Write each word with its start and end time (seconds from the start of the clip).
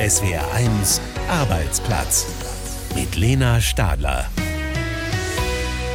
SWR1 0.00 0.98
Arbeitsplatz 1.28 2.26
mit 2.94 3.16
Lena 3.16 3.60
Stadler. 3.60 4.24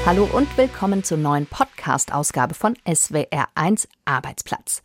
Hallo 0.06 0.30
und 0.32 0.56
willkommen 0.60 1.04
zur 1.04 1.18
neuen 1.18 1.48
Podcast-Ausgabe 1.48 2.54
von 2.54 2.76
SWR1 2.86 3.88
Arbeitsplatz. 4.06 4.84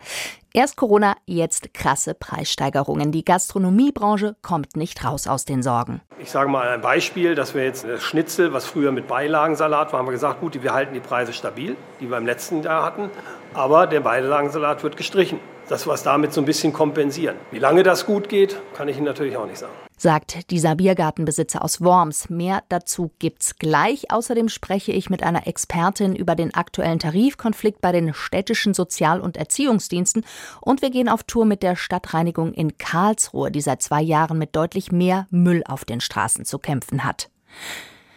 Erst 0.54 0.77
Corona, 0.77 1.17
jetzt 1.27 1.75
krasse 1.75 2.14
Preissteigerungen. 2.14 3.12
Die 3.12 3.22
Gastronomiebranche 3.22 4.37
kommt 4.41 4.75
nicht 4.77 5.05
raus 5.05 5.27
aus 5.27 5.45
den 5.45 5.62
Sorgen. 5.62 6.00
Ich 6.18 6.30
sage 6.30 6.48
mal 6.48 6.68
ein 6.68 6.80
Beispiel, 6.80 7.34
dass 7.34 7.55
wir 7.55 7.62
jetzt 7.62 7.84
das 7.84 8.02
Schnitzel, 8.02 8.55
was 8.55 8.64
früher 8.64 8.91
mit 8.91 9.07
Beilagensalat 9.07 9.93
war, 9.93 9.98
haben 9.98 10.07
wir 10.07 10.12
gesagt, 10.12 10.41
gut, 10.41 10.62
wir 10.62 10.73
halten 10.73 10.95
die 10.95 11.00
Preise 11.00 11.34
stabil, 11.34 11.77
die 12.00 12.09
wir 12.09 12.16
im 12.16 12.25
letzten 12.25 12.62
Jahr 12.62 12.82
hatten, 12.87 13.11
aber 13.55 13.87
der 13.87 14.01
Beilagensalat 14.01 14.83
wird 14.83 14.96
gestrichen 14.96 15.41
dass 15.71 15.87
wir 15.87 15.95
es 15.95 16.03
damit 16.03 16.33
so 16.33 16.41
ein 16.41 16.45
bisschen 16.45 16.73
kompensieren. 16.73 17.37
Wie 17.53 17.61
lange 17.61 17.84
das 17.84 18.05
gut 18.05 18.29
geht, 18.29 18.61
kann 18.75 18.89
ich 18.89 18.96
Ihnen 18.96 19.07
natürlich 19.07 19.37
auch 19.37 19.46
nicht 19.46 19.59
sagen. 19.59 19.73
Sagt 19.96 20.51
dieser 20.51 20.74
Biergartenbesitzer 20.74 21.62
aus 21.62 21.80
Worms. 21.80 22.29
Mehr 22.29 22.65
dazu 22.71 23.12
gibt's 23.19 23.57
gleich. 23.57 24.10
Außerdem 24.10 24.48
spreche 24.48 24.93
ich 24.93 25.10
mit 25.10 25.23
einer 25.23 25.47
Expertin 25.47 26.16
über 26.16 26.34
den 26.34 26.55
aktuellen 26.55 26.98
Tarifkonflikt 26.98 27.80
bei 27.80 27.93
den 27.93 28.15
städtischen 28.15 28.74
Sozial- 28.74 29.21
und 29.21 29.37
Erziehungsdiensten. 29.37 30.24
Und 30.60 30.82
wir 30.82 30.91
gehen 30.91 31.09
auf 31.09 31.23
Tour 31.23 31.45
mit 31.45 31.62
der 31.62 31.77
Stadtreinigung 31.77 32.52
in 32.52 32.77
Karlsruhe, 32.77 33.52
die 33.52 33.60
seit 33.60 33.82
zwei 33.82 34.01
Jahren 34.02 34.38
mit 34.38 34.57
deutlich 34.57 34.91
mehr 34.91 35.29
Müll 35.30 35.62
auf 35.69 35.85
den 35.85 36.01
Straßen 36.01 36.45
zu 36.45 36.59
kämpfen 36.59 37.05
hat. 37.05 37.29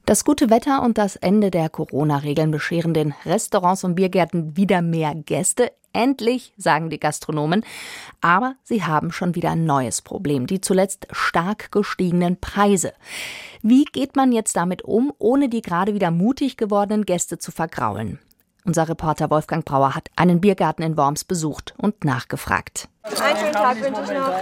Das 0.05 0.25
gute 0.25 0.49
Wetter 0.49 0.83
und 0.83 0.97
das 0.97 1.15
Ende 1.15 1.49
der 1.49 1.69
Corona-Regeln 1.69 2.51
bescheren 2.51 2.93
den 2.93 3.13
Restaurants 3.25 3.85
und 3.85 3.95
Biergärten 3.95 4.57
wieder 4.57 4.81
mehr 4.81 5.15
Gäste. 5.15 5.71
Endlich, 5.93 6.53
sagen 6.57 6.89
die 6.89 6.99
Gastronomen. 6.99 7.63
Aber 8.19 8.55
sie 8.63 8.83
haben 8.83 9.13
schon 9.13 9.33
wieder 9.35 9.51
ein 9.51 9.63
neues 9.63 10.01
Problem, 10.01 10.45
die 10.45 10.59
zuletzt 10.59 11.07
stark 11.11 11.71
gestiegenen 11.71 12.35
Preise. 12.35 12.91
Wie 13.61 13.85
geht 13.85 14.17
man 14.17 14.33
jetzt 14.33 14.57
damit 14.57 14.81
um, 14.81 15.13
ohne 15.19 15.47
die 15.47 15.61
gerade 15.61 15.93
wieder 15.93 16.11
mutig 16.11 16.57
gewordenen 16.57 17.05
Gäste 17.05 17.37
zu 17.37 17.53
vergraulen? 17.53 18.19
Unser 18.65 18.87
Reporter 18.87 19.29
Wolfgang 19.29 19.65
Brauer 19.65 19.93
hat 19.93 20.09
einen 20.15 20.39
Biergarten 20.39 20.83
in 20.83 20.95
Worms 20.95 21.25
besucht 21.25 21.73
und 21.77 22.05
nachgefragt. 22.05 22.87
Einen 23.03 23.37
schönen 23.37 23.51
Tag 23.51 23.81
wünsche 23.81 24.03
ich 24.03 24.11
noch. 24.11 24.39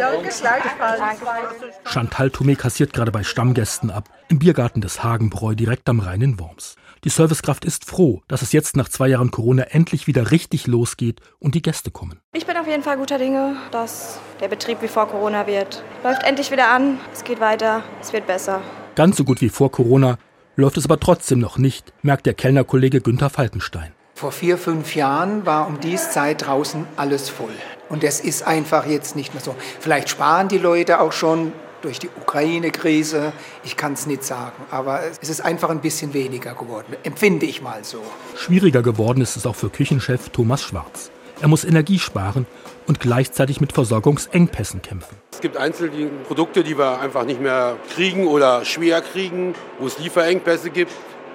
Chantal 1.91 2.27
Thomé 2.27 2.55
kassiert 2.55 2.93
gerade 2.93 3.11
bei 3.11 3.23
Stammgästen 3.23 3.89
ab, 3.89 4.09
im 4.27 4.37
Biergarten 4.37 4.81
des 4.81 5.03
Hagenbräu 5.03 5.55
direkt 5.55 5.89
am 5.89 5.99
Rhein 5.99 6.21
in 6.21 6.39
Worms. 6.39 6.75
Die 7.03 7.09
Servicekraft 7.09 7.65
ist 7.65 7.85
froh, 7.85 8.21
dass 8.27 8.43
es 8.43 8.51
jetzt 8.51 8.77
nach 8.77 8.89
zwei 8.89 9.07
Jahren 9.07 9.31
Corona 9.31 9.63
endlich 9.63 10.05
wieder 10.05 10.29
richtig 10.29 10.67
losgeht 10.67 11.19
und 11.39 11.55
die 11.55 11.63
Gäste 11.63 11.89
kommen. 11.89 12.19
Ich 12.33 12.45
bin 12.45 12.57
auf 12.57 12.67
jeden 12.67 12.83
Fall 12.83 12.97
guter 12.97 13.17
Dinge, 13.17 13.55
dass 13.71 14.19
der 14.39 14.49
Betrieb 14.49 14.83
wie 14.83 14.87
vor 14.87 15.07
Corona 15.07 15.47
wird. 15.47 15.83
Läuft 16.03 16.21
endlich 16.21 16.51
wieder 16.51 16.69
an, 16.69 16.99
es 17.11 17.23
geht 17.23 17.39
weiter, 17.39 17.81
es 17.99 18.13
wird 18.13 18.27
besser. 18.27 18.61
Ganz 18.93 19.17
so 19.17 19.23
gut 19.23 19.41
wie 19.41 19.49
vor 19.49 19.71
Corona 19.71 20.19
läuft 20.55 20.77
es 20.77 20.85
aber 20.85 20.99
trotzdem 20.99 21.39
noch 21.39 21.57
nicht, 21.57 21.91
merkt 22.03 22.27
der 22.27 22.35
Kellnerkollege 22.35 23.01
Günther 23.01 23.31
Falkenstein. 23.31 23.93
Vor 24.21 24.31
vier, 24.31 24.59
fünf 24.59 24.93
Jahren 24.93 25.47
war 25.47 25.65
um 25.65 25.79
dies 25.79 26.11
Zeit 26.11 26.45
draußen 26.45 26.85
alles 26.95 27.27
voll. 27.27 27.55
Und 27.89 28.03
das 28.03 28.19
ist 28.19 28.45
einfach 28.45 28.85
jetzt 28.85 29.15
nicht 29.15 29.33
mehr 29.33 29.41
so. 29.41 29.55
Vielleicht 29.79 30.09
sparen 30.09 30.47
die 30.47 30.59
Leute 30.59 30.99
auch 30.99 31.11
schon 31.11 31.53
durch 31.81 31.97
die 31.97 32.07
Ukraine-Krise. 32.21 33.33
Ich 33.63 33.77
kann 33.77 33.93
es 33.93 34.05
nicht 34.05 34.23
sagen, 34.23 34.63
aber 34.69 34.99
es 35.19 35.27
ist 35.27 35.41
einfach 35.41 35.71
ein 35.71 35.79
bisschen 35.81 36.13
weniger 36.13 36.53
geworden, 36.53 36.95
empfinde 37.01 37.47
ich 37.47 37.63
mal 37.63 37.83
so. 37.83 38.03
Schwieriger 38.35 38.83
geworden 38.83 39.21
ist 39.21 39.37
es 39.37 39.47
auch 39.47 39.55
für 39.55 39.71
Küchenchef 39.71 40.29
Thomas 40.29 40.61
Schwarz. 40.61 41.09
Er 41.41 41.47
muss 41.47 41.65
Energie 41.65 41.97
sparen 41.97 42.45
und 42.85 42.99
gleichzeitig 42.99 43.59
mit 43.59 43.73
Versorgungsengpässen 43.73 44.83
kämpfen. 44.83 45.17
Es 45.31 45.41
gibt 45.41 45.57
einzelne 45.57 46.11
Produkte, 46.27 46.63
die 46.63 46.77
wir 46.77 46.99
einfach 46.99 47.25
nicht 47.25 47.41
mehr 47.41 47.75
kriegen 47.95 48.27
oder 48.27 48.65
schwer 48.65 49.01
kriegen, 49.01 49.55
wo 49.79 49.87
es 49.87 49.97
Lieferengpässe 49.97 50.69
gibt. 50.69 50.91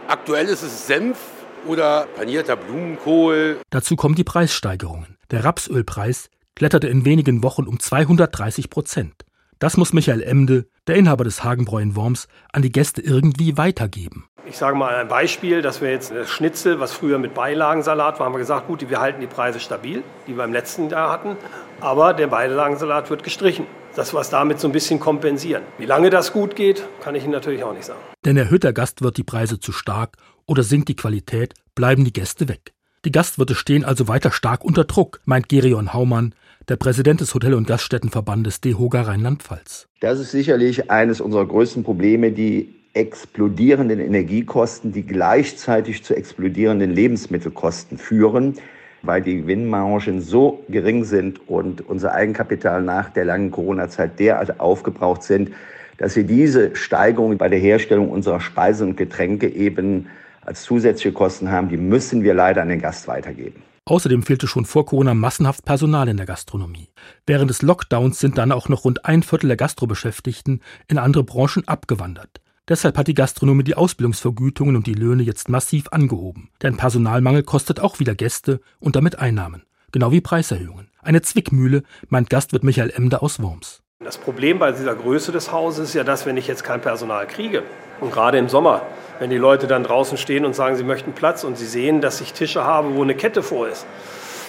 Aktuell 0.07 0.47
ist 0.47 0.63
es 0.63 0.87
Senf 0.87 1.19
oder 1.67 2.07
panierter 2.17 2.57
Blumenkohl. 2.57 3.59
Dazu 3.71 3.97
kommen 3.97 4.15
die 4.15 4.25
Preissteigerungen. 4.25 5.17
Der 5.31 5.45
Rapsölpreis 5.45 6.31
kletterte 6.55 6.89
in 6.89 7.05
wenigen 7.05 7.43
Wochen 7.43 7.65
um 7.65 7.79
230 7.79 8.71
Prozent. 8.71 9.25
Das 9.59 9.77
muss 9.77 9.93
Michael 9.93 10.23
Emde, 10.23 10.67
der 10.87 10.97
Inhaber 10.97 11.25
des 11.25 11.43
Hagenbräu 11.43 11.81
in 11.81 11.97
Worms, 11.97 12.29
an 12.53 12.63
die 12.63 12.71
Gäste 12.71 13.01
irgendwie 13.01 13.57
weitergeben. 13.57 14.29
Ich 14.49 14.59
sage 14.59 14.77
mal 14.77 14.95
ein 14.95 15.09
Beispiel, 15.09 15.63
dass 15.63 15.81
wir 15.81 15.91
jetzt 15.91 16.13
das 16.13 16.31
Schnitzel, 16.31 16.79
was 16.79 16.93
früher 16.93 17.19
mit 17.19 17.35
Beilagensalat 17.35 18.19
war, 18.19 18.27
haben 18.27 18.35
wir 18.35 18.39
gesagt, 18.39 18.67
gut, 18.69 18.89
wir 18.89 19.01
halten 19.01 19.21
die 19.21 19.27
Preise 19.27 19.59
stabil, 19.59 20.03
die 20.27 20.37
wir 20.37 20.45
im 20.45 20.53
letzten 20.53 20.91
Jahr 20.91 21.11
hatten, 21.11 21.37
aber 21.81 22.15
der 22.15 22.29
Beilagensalat 22.29 23.11
wird 23.11 23.25
gestrichen. 23.25 23.67
Dass 23.97 24.13
wir 24.13 24.21
es 24.21 24.29
damit 24.29 24.61
so 24.61 24.69
ein 24.69 24.73
bisschen 24.73 25.01
kompensieren. 25.01 25.63
Wie 25.79 25.87
lange 25.87 26.11
das 26.11 26.35
gut 26.35 26.55
geht, 26.55 26.87
kann 27.03 27.15
ich 27.15 27.25
Ihnen 27.25 27.33
natürlich 27.33 27.65
auch 27.65 27.73
nicht 27.73 27.87
sagen. 27.87 27.99
Denn 28.27 28.37
erhöht 28.37 28.63
der 28.63 28.75
Gastwirt 28.75 29.17
die 29.17 29.25
Preise 29.25 29.59
zu 29.59 29.73
stark 29.73 30.19
oder 30.47 30.63
sinkt 30.63 30.89
die 30.89 30.97
Qualität, 30.97 31.55
bleiben 31.75 32.05
die 32.05 32.13
Gäste 32.13 32.49
weg. 32.49 32.73
Die 33.05 33.13
Gastwirte 33.13 33.55
stehen 33.55 33.85
also 33.85 34.09
weiter 34.09 34.33
stark 34.33 34.65
unter 34.65 34.85
Druck, 34.85 35.21
meint 35.25 35.49
Gerion 35.49 35.93
Haumann, 35.93 36.35
der 36.69 36.77
Präsident 36.77 37.21
des 37.21 37.33
Hotel- 37.35 37.55
und 37.55 37.67
Gaststättenverbandes 37.67 38.61
DEHOGA 38.61 39.03
Rheinland-Pfalz. 39.03 39.87
Das 40.01 40.19
ist 40.19 40.33
sicherlich 40.33 40.91
eines 40.91 41.21
unserer 41.21 41.47
größten 41.47 41.85
Probleme, 41.85 42.33
die 42.33 42.75
explodierenden 42.95 44.01
Energiekosten, 44.01 44.93
die 44.93 45.03
gleichzeitig 45.03 46.03
zu 46.03 46.17
explodierenden 46.17 46.91
Lebensmittelkosten 46.91 47.99
führen, 47.99 48.55
weil 49.03 49.23
die 49.23 49.37
Gewinnmargen 49.43 50.21
so 50.21 50.65
gering 50.69 51.05
sind 51.05 51.49
und 51.49 51.87
unser 51.87 52.15
Eigenkapital 52.15 52.83
nach 52.83 53.11
der 53.11 53.27
langen 53.27 53.51
Corona-Zeit 53.51 54.19
derart 54.19 54.59
aufgebraucht 54.59 55.23
sind, 55.23 55.51
dass 55.99 56.17
wir 56.17 56.25
diese 56.25 56.75
Steigerung 56.75 57.37
bei 57.37 57.49
der 57.49 57.59
Herstellung 57.59 58.11
unserer 58.11 58.41
Speisen 58.41 58.89
und 58.89 58.97
Getränke 58.97 59.49
eben 59.49 60.09
als 60.47 60.63
zusätzliche 60.63 61.13
Kosten 61.13 61.51
haben. 61.51 61.69
Die 61.69 61.77
müssen 61.77 62.23
wir 62.23 62.35
leider 62.35 62.63
an 62.63 62.69
den 62.69 62.81
Gast 62.81 63.09
weitergeben. 63.09 63.63
Außerdem 63.85 64.25
fehlte 64.25 64.49
schon 64.49 64.65
vor 64.65 64.85
Corona 64.85 65.15
massenhaft 65.15 65.65
Personal 65.65 66.09
in 66.09 66.17
der 66.17 66.27
Gastronomie. 66.27 66.89
Während 67.25 67.51
des 67.51 67.63
Lockdowns 67.63 68.19
sind 68.19 68.37
dann 68.37 68.51
auch 68.51 68.69
noch 68.69 68.85
rund 68.85 69.05
ein 69.05 69.23
Viertel 69.23 69.47
der 69.47 69.57
Gastrobeschäftigten 69.57 70.61
in 70.89 70.99
andere 70.99 71.23
Branchen 71.23 71.69
abgewandert. 71.69 72.41
Deshalb 72.69 72.99
hat 72.99 73.07
die 73.07 73.15
Gastronomie 73.15 73.63
die 73.63 73.77
Ausbildungsvergütungen 73.77 74.75
und 74.75 74.89
die 74.89 74.95
Löhne 74.95 75.23
jetzt 75.23 75.49
massiv 75.49 75.87
angehoben. 75.93 76.51
Denn 76.63 76.77
Personalmangel 76.77 77.45
kostet 77.45 77.79
auch 77.79 78.01
wieder 78.01 78.17
Gäste 78.17 78.61
und 78.81 78.97
damit 78.97 79.21
Einnahmen. 79.21 79.63
Genau 79.93 80.11
wie 80.11 80.21
Preiserhöhungen. 80.21 80.91
Eine 81.01 81.23
Zwickmühle, 81.23 81.85
meint 82.09 82.29
Gastwirt 82.29 82.65
Michael 82.65 82.91
Emder 82.91 83.23
aus 83.23 83.41
Worms. 83.41 83.83
Das 84.01 84.19
Problem 84.19 84.59
bei 84.59 84.73
dieser 84.73 84.97
Größe 84.97 85.31
des 85.31 85.53
Hauses 85.53 85.91
ist 85.91 85.95
ja, 85.95 86.03
dass 86.03 86.27
wenn 86.27 86.37
ich 86.37 86.49
jetzt 86.49 86.65
kein 86.65 86.81
Personal 86.81 87.29
kriege 87.29 87.63
und 88.01 88.13
gerade 88.13 88.37
im 88.37 88.49
Sommer, 88.49 88.83
wenn 89.19 89.31
die 89.31 89.37
Leute 89.37 89.67
dann 89.67 89.85
draußen 89.85 90.19
stehen 90.19 90.45
und 90.45 90.55
sagen, 90.55 90.77
sie 90.77 90.85
möchten 90.85 91.13
Platz 91.13 91.45
und 91.45 91.57
sie 91.57 91.67
sehen, 91.67 92.01
dass 92.01 92.21
ich 92.21 92.33
Tische 92.33 92.65
habe, 92.65 92.95
wo 92.95 93.03
eine 93.03 93.15
Kette 93.15 93.43
vor 93.43 93.69
ist, 93.69 93.87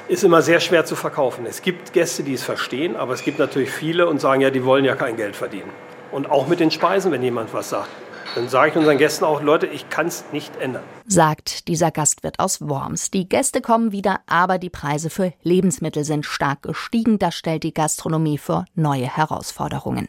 ist 0.08 0.24
immer 0.24 0.42
sehr 0.42 0.60
schwer 0.60 0.86
zu 0.86 0.96
verkaufen. 0.96 1.46
Es 1.46 1.62
gibt 1.62 1.94
Gäste, 1.94 2.24
die 2.24 2.34
es 2.34 2.44
verstehen, 2.44 2.96
aber 2.96 3.14
es 3.14 3.24
gibt 3.24 3.40
natürlich 3.40 3.72
viele 3.72 4.08
und 4.08 4.22
sagen, 4.22 4.42
ja, 4.42 4.50
die 4.50 4.64
wollen 4.64 4.86
ja 4.86 4.96
kein 4.96 5.18
Geld 5.18 5.36
verdienen. 5.36 5.70
Und 6.12 6.30
auch 6.30 6.48
mit 6.48 6.60
den 6.60 6.72
Speisen, 6.72 7.12
wenn 7.12 7.22
jemand 7.22 7.54
was 7.54 7.70
sagt. 7.70 7.90
Dann 8.36 8.50
sage 8.50 8.70
ich 8.70 8.78
unseren 8.78 8.98
Gästen 8.98 9.26
auch, 9.26 9.42
Leute, 9.42 9.66
ich 9.66 9.90
kann 9.90 10.08
es 10.08 10.26
nicht 10.32 10.56
ändern. 10.58 10.84
Sagt 11.08 11.68
dieser 11.68 11.92
Gastwirt 11.92 12.40
aus 12.40 12.62
Worms. 12.62 13.10
Die 13.10 13.28
Gäste 13.28 13.62
kommen 13.62 13.92
wieder, 13.92 14.20
aber 14.28 14.60
die 14.60 14.70
Preise 14.70 15.10
für 15.10 15.34
Lebensmittel 15.44 16.04
sind 16.04 16.26
stark 16.26 16.62
gestiegen. 16.62 17.20
Das 17.20 17.36
stellt 17.36 17.64
die 17.64 17.74
Gastronomie 17.74 18.38
vor 18.38 18.66
neue 18.76 19.06
Herausforderungen. 19.06 20.08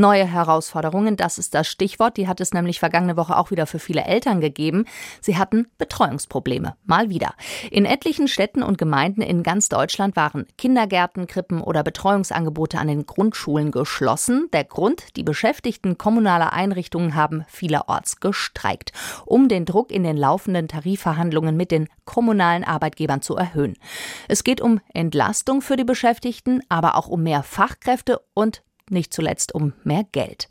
Neue 0.00 0.24
Herausforderungen, 0.24 1.18
das 1.18 1.36
ist 1.36 1.54
das 1.54 1.68
Stichwort. 1.68 2.16
Die 2.16 2.26
hat 2.26 2.40
es 2.40 2.54
nämlich 2.54 2.80
vergangene 2.80 3.18
Woche 3.18 3.36
auch 3.36 3.50
wieder 3.50 3.66
für 3.66 3.78
viele 3.78 4.04
Eltern 4.04 4.40
gegeben. 4.40 4.86
Sie 5.20 5.36
hatten 5.36 5.66
Betreuungsprobleme. 5.76 6.74
Mal 6.86 7.10
wieder. 7.10 7.34
In 7.70 7.84
etlichen 7.84 8.26
Städten 8.26 8.62
und 8.62 8.78
Gemeinden 8.78 9.20
in 9.20 9.42
ganz 9.42 9.68
Deutschland 9.68 10.16
waren 10.16 10.46
Kindergärten, 10.56 11.26
Krippen 11.26 11.60
oder 11.60 11.82
Betreuungsangebote 11.82 12.78
an 12.78 12.88
den 12.88 13.04
Grundschulen 13.04 13.72
geschlossen. 13.72 14.48
Der 14.54 14.64
Grund, 14.64 15.04
die 15.16 15.22
Beschäftigten 15.22 15.98
kommunaler 15.98 16.54
Einrichtungen 16.54 17.14
haben 17.14 17.44
vielerorts 17.46 18.20
gestreikt, 18.20 18.92
um 19.26 19.48
den 19.48 19.66
Druck 19.66 19.92
in 19.92 20.02
den 20.02 20.16
laufenden 20.16 20.66
Tarifverhandlungen 20.66 21.58
mit 21.58 21.70
den 21.70 21.90
kommunalen 22.06 22.64
Arbeitgebern 22.64 23.20
zu 23.20 23.36
erhöhen. 23.36 23.76
Es 24.28 24.44
geht 24.44 24.62
um 24.62 24.80
Entlastung 24.94 25.60
für 25.60 25.76
die 25.76 25.84
Beschäftigten, 25.84 26.62
aber 26.70 26.96
auch 26.96 27.08
um 27.08 27.22
mehr 27.22 27.42
Fachkräfte 27.42 28.22
und 28.32 28.62
nicht 28.90 29.12
zuletzt 29.12 29.54
um 29.54 29.72
mehr 29.84 30.04
Geld. 30.12 30.48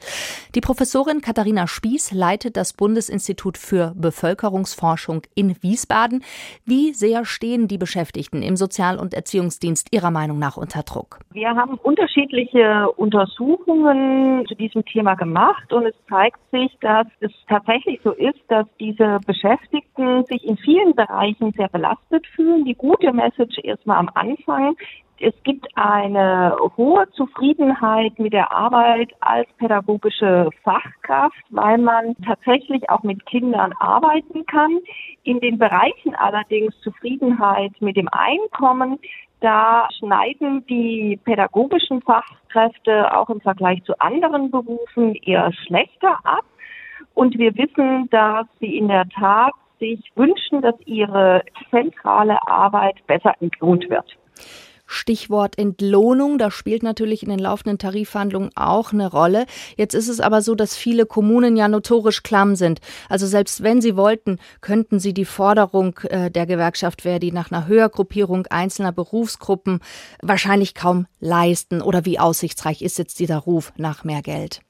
Die 0.55 0.61
Professorin 0.61 1.21
Katharina 1.21 1.67
Spieß 1.67 2.11
leitet 2.11 2.57
das 2.57 2.73
Bundesinstitut 2.73 3.57
für 3.57 3.93
Bevölkerungsforschung 3.95 5.21
in 5.35 5.55
Wiesbaden. 5.61 6.23
Wie 6.65 6.93
sehr 6.93 7.25
stehen 7.25 7.67
die 7.67 7.77
Beschäftigten 7.77 8.41
im 8.41 8.55
Sozial- 8.55 8.97
und 8.97 9.13
Erziehungsdienst 9.13 9.89
Ihrer 9.91 10.11
Meinung 10.11 10.39
nach 10.39 10.57
unter 10.57 10.83
Druck? 10.83 11.19
Wir 11.31 11.49
haben 11.49 11.75
unterschiedliche 11.75 12.89
Untersuchungen 12.97 14.45
zu 14.47 14.55
diesem 14.55 14.85
Thema 14.85 15.15
gemacht 15.15 15.71
und 15.71 15.85
es 15.85 15.95
zeigt 16.07 16.39
sich, 16.51 16.75
dass 16.81 17.07
es 17.19 17.31
tatsächlich 17.47 17.99
so 18.03 18.11
ist, 18.11 18.39
dass 18.47 18.65
diese 18.79 19.19
Beschäftigten 19.25 20.25
sich 20.25 20.43
in 20.45 20.57
vielen 20.57 20.95
Bereichen 20.95 21.51
sehr 21.55 21.69
belastet 21.69 22.25
fühlen. 22.35 22.65
Die 22.65 22.75
gute 22.75 23.13
Message 23.13 23.57
erstmal 23.63 23.97
am 23.97 24.09
Anfang 24.13 24.75
Es 25.21 25.33
gibt 25.43 25.67
eine 25.75 26.55
hohe 26.77 27.09
Zufriedenheit 27.11 28.17
mit 28.19 28.31
der 28.31 28.53
Arbeit 28.53 29.11
als 29.19 29.49
pädagogische 29.57 30.49
Fachkraft, 30.63 31.43
weil 31.49 31.77
man 31.77 32.15
tatsächlich 32.25 32.89
auch 32.89 33.03
mit 33.03 33.25
Kindern 33.25 33.73
arbeiten 33.79 34.45
kann. 34.45 34.79
In 35.23 35.41
den 35.41 35.57
Bereichen 35.57 36.15
allerdings 36.15 36.73
Zufriedenheit 36.79 37.73
mit 37.81 37.97
dem 37.97 38.07
Einkommen, 38.07 38.97
da 39.41 39.89
schneiden 39.99 40.65
die 40.67 41.19
pädagogischen 41.25 42.01
Fachkräfte 42.01 43.13
auch 43.13 43.29
im 43.29 43.41
Vergleich 43.41 43.83
zu 43.83 43.99
anderen 43.99 44.51
Berufen 44.51 45.15
eher 45.15 45.51
schlechter 45.51 46.17
ab. 46.23 46.45
Und 47.13 47.37
wir 47.37 47.57
wissen, 47.57 48.09
dass 48.09 48.47
sie 48.61 48.77
in 48.77 48.87
der 48.87 49.07
Tat 49.09 49.51
sich 49.79 49.99
wünschen, 50.15 50.61
dass 50.61 50.75
ihre 50.85 51.43
zentrale 51.71 52.37
Arbeit 52.47 53.05
besser 53.05 53.33
entlohnt 53.41 53.89
wird. 53.89 54.17
Stichwort 54.89 55.57
Entlohnung, 55.57 56.37
das 56.39 56.53
spielt 56.53 56.81
natürlich 56.81 57.21
in 57.23 57.29
den 57.29 57.39
laufenden 57.39 57.77
Tarifverhandlungen 57.77 58.49
auch 58.55 58.91
eine 58.91 59.09
Rolle. 59.09 59.45
Jetzt 59.77 59.93
ist 59.93 60.07
es 60.07 60.19
aber 60.19 60.41
so, 60.41 60.55
dass 60.55 60.75
viele 60.75 61.05
Kommunen 61.05 61.55
ja 61.55 61.67
notorisch 61.67 62.23
klamm 62.23 62.55
sind. 62.55 62.81
Also 63.07 63.27
selbst 63.27 63.61
wenn 63.61 63.81
sie 63.81 63.95
wollten, 63.95 64.39
könnten 64.61 64.99
sie 64.99 65.13
die 65.13 65.25
Forderung 65.25 65.99
äh, 66.09 66.31
der 66.31 66.47
Gewerkschaft 66.47 67.03
Verdi 67.03 67.31
nach 67.31 67.51
einer 67.51 67.67
Höhergruppierung 67.67 68.47
einzelner 68.47 68.91
Berufsgruppen 68.91 69.79
wahrscheinlich 70.23 70.73
kaum 70.73 71.05
leisten. 71.19 71.81
Oder 71.81 72.05
wie 72.05 72.19
aussichtsreich 72.19 72.81
ist 72.81 72.97
jetzt 72.97 73.19
dieser 73.19 73.37
Ruf 73.37 73.71
nach 73.77 74.03
mehr 74.03 74.23
Geld? 74.23 74.61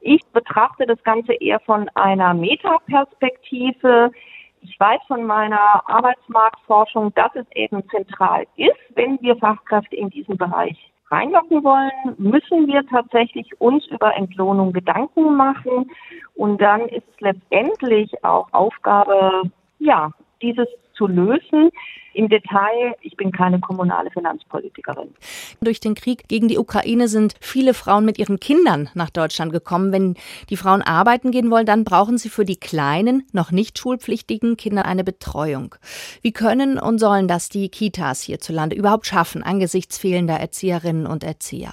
Ich 0.00 0.20
betrachte 0.32 0.86
das 0.86 1.02
Ganze 1.02 1.32
eher 1.32 1.60
von 1.60 1.88
einer 1.94 2.34
Metaperspektive. 2.34 4.12
Ich 4.60 4.78
weiß 4.78 5.00
von 5.06 5.24
meiner 5.24 5.88
Arbeitsmarktforschung, 5.88 7.14
dass 7.14 7.34
es 7.34 7.46
eben 7.54 7.88
zentral 7.88 8.46
ist, 8.56 8.76
wenn 8.94 9.20
wir 9.20 9.36
Fachkräfte 9.36 9.96
in 9.96 10.10
diesen 10.10 10.36
Bereich 10.36 10.76
reinlocken 11.10 11.62
wollen, 11.62 12.14
müssen 12.18 12.66
wir 12.66 12.84
tatsächlich 12.86 13.60
uns 13.60 13.86
über 13.86 14.14
Entlohnung 14.16 14.72
Gedanken 14.72 15.36
machen. 15.36 15.90
Und 16.34 16.60
dann 16.60 16.82
ist 16.88 17.04
es 17.14 17.20
letztendlich 17.20 18.24
auch 18.24 18.48
Aufgabe, 18.52 19.42
ja, 19.78 20.10
dieses 20.42 20.68
zu 20.96 21.06
lösen. 21.06 21.70
Im 22.14 22.30
Detail, 22.30 22.94
ich 23.02 23.14
bin 23.16 23.30
keine 23.30 23.60
kommunale 23.60 24.10
Finanzpolitikerin. 24.10 25.14
Durch 25.60 25.80
den 25.80 25.94
Krieg 25.94 26.28
gegen 26.28 26.48
die 26.48 26.56
Ukraine 26.56 27.08
sind 27.08 27.34
viele 27.42 27.74
Frauen 27.74 28.06
mit 28.06 28.18
ihren 28.18 28.40
Kindern 28.40 28.88
nach 28.94 29.10
Deutschland 29.10 29.52
gekommen. 29.52 29.92
Wenn 29.92 30.14
die 30.48 30.56
Frauen 30.56 30.80
arbeiten 30.80 31.30
gehen 31.30 31.50
wollen, 31.50 31.66
dann 31.66 31.84
brauchen 31.84 32.16
sie 32.16 32.30
für 32.30 32.46
die 32.46 32.56
kleinen, 32.56 33.24
noch 33.32 33.50
nicht 33.50 33.78
schulpflichtigen 33.78 34.56
Kinder 34.56 34.86
eine 34.86 35.04
Betreuung. 35.04 35.74
Wie 36.22 36.32
können 36.32 36.78
und 36.78 36.98
sollen 36.98 37.28
das 37.28 37.50
die 37.50 37.68
Kitas 37.68 38.22
hierzulande 38.22 38.76
überhaupt 38.76 39.06
schaffen 39.06 39.42
angesichts 39.42 39.98
fehlender 39.98 40.36
Erzieherinnen 40.36 41.06
und 41.06 41.22
Erzieher? 41.22 41.72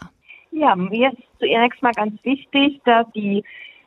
Ja, 0.52 0.76
mir 0.76 1.12
ist 1.12 1.24
zunächst 1.40 1.82
mal 1.82 1.94
ganz 1.94 2.22
wichtig, 2.24 2.82
dass 2.84 3.06
die 3.16 3.44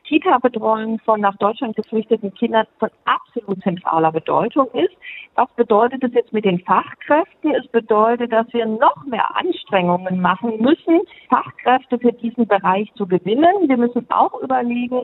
Kita-Betreuung 0.07 0.99
von 0.99 1.19
nach 1.19 1.35
Deutschland 1.37 1.75
geflüchteten 1.75 2.33
Kindern 2.33 2.65
von 2.79 2.89
absolut 3.05 3.61
zentraler 3.61 4.11
Bedeutung 4.11 4.67
ist. 4.71 4.95
Was 5.35 5.49
bedeutet 5.55 6.03
es 6.03 6.13
jetzt 6.13 6.31
mit 6.31 6.45
den 6.45 6.59
Fachkräften? 6.61 7.53
Es 7.53 7.67
bedeutet, 7.67 8.31
dass 8.31 8.51
wir 8.53 8.65
noch 8.65 9.05
mehr 9.05 9.35
Anstrengungen 9.35 10.21
machen 10.21 10.61
müssen, 10.61 11.01
Fachkräfte 11.29 11.99
für 11.99 12.13
diesen 12.13 12.47
Bereich 12.47 12.91
zu 12.95 13.05
gewinnen. 13.05 13.67
Wir 13.67 13.77
müssen 13.77 14.09
auch 14.09 14.41
überlegen, 14.41 15.03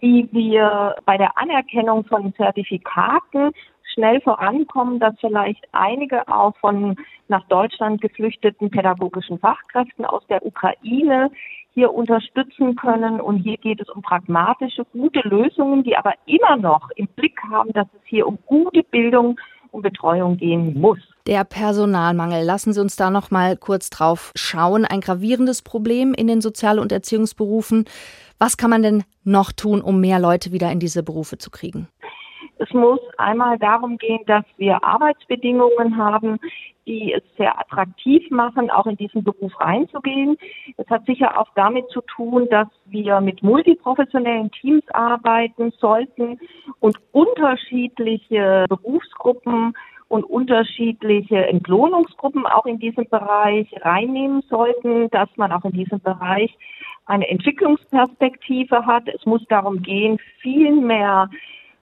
wie 0.00 0.28
wir 0.32 0.96
bei 1.06 1.16
der 1.16 1.38
Anerkennung 1.38 2.04
von 2.04 2.34
Zertifikaten 2.34 3.52
schnell 3.94 4.20
vorankommen, 4.20 4.98
dass 4.98 5.14
vielleicht 5.20 5.66
einige 5.72 6.26
auch 6.28 6.56
von 6.58 6.96
nach 7.28 7.46
Deutschland 7.48 8.00
geflüchteten 8.00 8.70
pädagogischen 8.70 9.38
Fachkräften 9.38 10.04
aus 10.04 10.26
der 10.28 10.44
Ukraine 10.44 11.30
hier 11.74 11.92
unterstützen 11.92 12.76
können. 12.76 13.20
Und 13.20 13.38
hier 13.38 13.56
geht 13.56 13.80
es 13.80 13.88
um 13.88 14.02
pragmatische, 14.02 14.84
gute 14.92 15.20
Lösungen, 15.20 15.84
die 15.84 15.96
aber 15.96 16.14
immer 16.26 16.56
noch 16.56 16.90
im 16.96 17.06
Blick 17.08 17.38
haben, 17.50 17.72
dass 17.72 17.86
es 17.94 18.00
hier 18.06 18.26
um 18.26 18.38
gute 18.46 18.82
Bildung 18.82 19.38
und 19.72 19.82
Betreuung 19.82 20.36
gehen 20.36 20.78
muss. 20.80 20.98
Der 21.26 21.44
Personalmangel. 21.44 22.44
Lassen 22.44 22.72
Sie 22.72 22.80
uns 22.80 22.96
da 22.96 23.10
noch 23.10 23.30
mal 23.30 23.56
kurz 23.56 23.90
drauf 23.90 24.32
schauen. 24.34 24.84
Ein 24.84 25.00
gravierendes 25.00 25.62
Problem 25.62 26.14
in 26.14 26.26
den 26.26 26.40
Sozial- 26.40 26.78
und 26.78 26.92
Erziehungsberufen. 26.92 27.84
Was 28.38 28.56
kann 28.56 28.70
man 28.70 28.82
denn 28.82 29.04
noch 29.22 29.52
tun, 29.52 29.80
um 29.82 30.00
mehr 30.00 30.18
Leute 30.18 30.50
wieder 30.50 30.72
in 30.72 30.80
diese 30.80 31.02
Berufe 31.02 31.38
zu 31.38 31.50
kriegen? 31.50 31.88
Es 32.60 32.70
muss 32.74 33.00
einmal 33.16 33.58
darum 33.58 33.96
gehen, 33.96 34.20
dass 34.26 34.44
wir 34.58 34.84
Arbeitsbedingungen 34.84 35.96
haben, 35.96 36.38
die 36.86 37.14
es 37.14 37.22
sehr 37.38 37.58
attraktiv 37.58 38.30
machen, 38.30 38.70
auch 38.70 38.86
in 38.86 38.96
diesen 38.96 39.24
Beruf 39.24 39.58
reinzugehen. 39.58 40.36
Es 40.76 40.86
hat 40.90 41.06
sicher 41.06 41.40
auch 41.40 41.48
damit 41.54 41.88
zu 41.88 42.02
tun, 42.02 42.48
dass 42.50 42.68
wir 42.84 43.22
mit 43.22 43.42
multiprofessionellen 43.42 44.50
Teams 44.50 44.84
arbeiten 44.90 45.72
sollten 45.78 46.38
und 46.80 46.98
unterschiedliche 47.12 48.66
Berufsgruppen 48.68 49.72
und 50.08 50.24
unterschiedliche 50.24 51.46
Entlohnungsgruppen 51.46 52.44
auch 52.44 52.66
in 52.66 52.78
diesem 52.78 53.08
Bereich 53.08 53.68
reinnehmen 53.80 54.42
sollten, 54.50 55.08
dass 55.10 55.30
man 55.36 55.50
auch 55.50 55.64
in 55.64 55.72
diesem 55.72 56.00
Bereich 56.00 56.54
eine 57.06 57.26
Entwicklungsperspektive 57.28 58.84
hat. 58.84 59.08
Es 59.08 59.24
muss 59.24 59.42
darum 59.48 59.80
gehen, 59.80 60.18
viel 60.42 60.72
mehr 60.72 61.30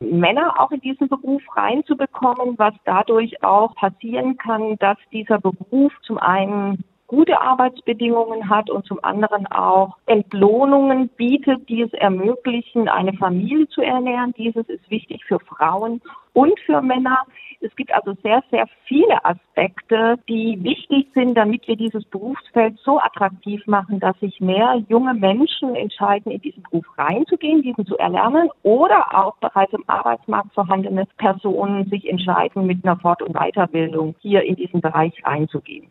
Männer 0.01 0.61
auch 0.61 0.71
in 0.71 0.81
diesen 0.81 1.09
Beruf 1.09 1.43
reinzubekommen, 1.57 2.59
was 2.59 2.75
dadurch 2.85 3.43
auch 3.43 3.75
passieren 3.75 4.37
kann, 4.37 4.77
dass 4.79 4.97
dieser 5.13 5.39
Beruf 5.39 5.93
zum 6.03 6.19
einen 6.19 6.85
gute 7.09 7.41
Arbeitsbedingungen 7.41 8.49
hat 8.49 8.71
und 8.71 8.87
zum 8.87 9.03
anderen 9.03 9.47
auch 9.47 9.97
Entlohnungen 10.07 11.09
bietet, 11.09 11.69
die 11.69 11.83
es 11.83 11.93
ermöglichen, 11.95 12.89
eine 12.89 13.15
Familie 13.15 13.67
zu 13.69 13.81
ernähren. 13.81 14.35
Dieses 14.37 14.69
ist 14.69 14.89
wichtig 14.91 15.25
für 15.25 15.41
Frauen 15.41 16.01
und 16.35 16.59
für 16.61 16.83
Männer. 16.83 17.23
Es 17.61 17.75
gibt 17.75 17.93
also 17.93 18.15
sehr, 18.23 18.43
sehr 18.53 18.67
viele 18.87 19.25
Aspekte, 19.25 20.17
die 20.29 20.63
wichtig 20.63 21.09
sind, 21.15 21.35
damit 21.35 21.67
wir 21.67 21.75
dieses 21.75 22.05
Berufsfeld 22.05 22.79
so 22.85 23.01
attraktiv 23.01 23.67
machen, 23.67 23.99
dass 23.99 24.19
sich 24.21 24.41
mehr 24.41 24.81
junge 24.89 25.13
Menschen 25.15 25.75
entscheiden, 25.75 26.31
in 26.31 26.41
diesen 26.41 26.63
Beruf 26.63 26.87
reinzugehen, 26.97 27.63
diesen 27.63 27.85
zu 27.85 27.99
erlernen 27.99 28.49
oder 28.63 29.07
auch 29.13 29.37
bereits 29.39 29.73
im 29.73 29.83
Arbeitsmarkt 29.89 30.55
vorhandene 30.55 31.07
Personen 31.17 31.89
sich 31.91 32.09
entscheiden, 32.09 32.65
mit 32.67 32.85
einer 32.85 32.97
Fort- 32.97 33.23
und 33.23 33.35
Weiterbildung 33.35 34.15
hier 34.21 34.43
in 34.43 34.55
diesen 34.55 34.81
Bereich 34.81 35.13
reinzugehen. 35.25 35.89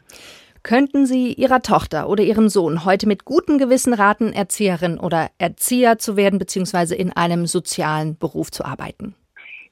Könnten 0.63 1.05
Sie 1.05 1.33
Ihrer 1.33 1.61
Tochter 1.61 2.09
oder 2.09 2.23
Ihrem 2.23 2.47
Sohn 2.47 2.85
heute 2.85 3.07
mit 3.07 3.25
gutem 3.25 3.57
Gewissen 3.57 3.93
raten, 3.93 4.31
Erzieherin 4.31 4.99
oder 4.99 5.29
Erzieher 5.37 5.97
zu 5.97 6.15
werden, 6.15 6.39
beziehungsweise 6.39 6.95
in 6.95 7.11
einem 7.11 7.45
sozialen 7.45 8.17
Beruf 8.17 8.51
zu 8.51 8.63
arbeiten? 8.63 9.15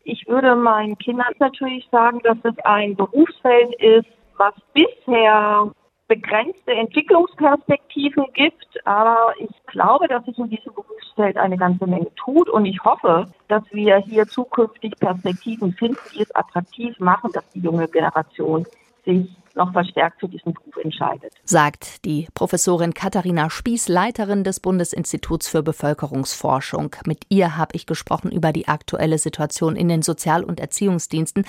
Ich 0.07 0.27
würde 0.27 0.55
meinen 0.55 0.97
Kindern 0.99 1.33
natürlich 1.39 1.87
sagen, 1.91 2.19
dass 2.23 2.37
es 2.43 2.57
ein 2.63 2.95
Berufsfeld 2.95 3.73
ist, 3.81 4.07
was 4.37 4.53
bisher 4.71 5.71
begrenzte 6.07 6.73
Entwicklungsperspektiven 6.73 8.25
gibt, 8.33 8.67
aber 8.85 9.33
ich 9.39 9.49
glaube, 9.65 10.07
dass 10.07 10.23
sich 10.25 10.37
in 10.37 10.51
diesem 10.51 10.75
Berufsfeld 10.75 11.37
eine 11.37 11.57
ganze 11.57 11.87
Menge 11.87 12.13
tut. 12.15 12.47
Und 12.49 12.65
ich 12.65 12.83
hoffe, 12.83 13.27
dass 13.47 13.63
wir 13.71 13.97
hier 13.97 14.27
zukünftig 14.27 14.93
Perspektiven 14.99 15.73
finden, 15.73 15.97
die 16.13 16.21
es 16.21 16.35
attraktiv 16.35 16.99
machen, 16.99 17.31
dass 17.33 17.49
die 17.49 17.61
junge 17.61 17.87
Generation 17.87 18.67
sich 19.05 19.27
noch 19.55 19.71
verstärkt 19.71 20.19
für 20.19 20.27
diesen 20.27 20.53
Beruf 20.53 20.77
entscheidet. 20.77 21.33
Sagt 21.43 22.05
die 22.05 22.27
Professorin 22.33 22.93
Katharina 22.93 23.49
Spieß, 23.49 23.87
Leiterin 23.87 24.43
des 24.43 24.59
Bundesinstituts 24.59 25.47
für 25.47 25.63
Bevölkerungsforschung. 25.63 26.95
Mit 27.05 27.25
ihr 27.29 27.57
habe 27.57 27.75
ich 27.75 27.85
gesprochen 27.85 28.31
über 28.31 28.51
die 28.51 28.67
aktuelle 28.67 29.17
Situation 29.17 29.75
in 29.75 29.87
den 29.87 30.01
Sozial- 30.01 30.43
und 30.43 30.59
Erziehungsdiensten. 30.59 31.45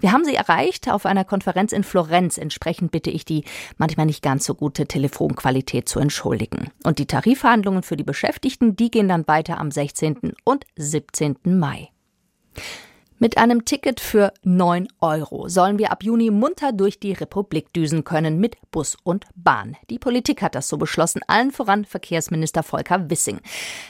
Wir 0.00 0.12
haben 0.12 0.24
sie 0.24 0.34
erreicht 0.34 0.90
auf 0.90 1.06
einer 1.06 1.24
Konferenz 1.24 1.72
in 1.72 1.84
Florenz. 1.84 2.38
Entsprechend 2.38 2.90
bitte 2.90 3.10
ich 3.10 3.24
die 3.24 3.44
manchmal 3.76 4.06
nicht 4.06 4.22
ganz 4.22 4.44
so 4.44 4.54
gute 4.54 4.86
Telefonqualität 4.86 5.88
zu 5.88 6.00
entschuldigen. 6.00 6.70
Und 6.84 6.98
die 6.98 7.06
Tarifverhandlungen 7.06 7.82
für 7.82 7.96
die 7.96 8.04
Beschäftigten, 8.04 8.76
die 8.76 8.90
gehen 8.90 9.08
dann 9.08 9.26
weiter 9.28 9.58
am 9.58 9.70
16. 9.70 10.32
und 10.44 10.64
17. 10.76 11.36
Mai. 11.44 11.88
Mit 13.20 13.36
einem 13.36 13.64
Ticket 13.64 13.98
für 13.98 14.32
9 14.44 14.86
Euro 15.00 15.48
sollen 15.48 15.80
wir 15.80 15.90
ab 15.90 16.04
Juni 16.04 16.30
munter 16.30 16.70
durch 16.70 17.00
die 17.00 17.14
Republik 17.14 17.72
düsen 17.72 18.04
können 18.04 18.38
mit 18.38 18.56
Bus 18.70 18.96
und 19.02 19.24
Bahn. 19.34 19.76
Die 19.90 19.98
Politik 19.98 20.40
hat 20.40 20.54
das 20.54 20.68
so 20.68 20.76
beschlossen, 20.76 21.22
allen 21.26 21.50
voran 21.50 21.84
Verkehrsminister 21.84 22.62
Volker 22.62 23.10
Wissing. 23.10 23.40